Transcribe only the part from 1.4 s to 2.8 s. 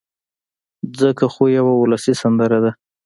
يوه اولسي سندره ده